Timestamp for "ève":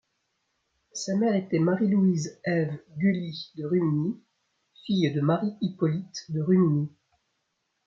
2.43-2.75